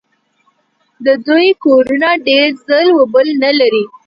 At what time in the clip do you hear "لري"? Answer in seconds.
3.59-3.83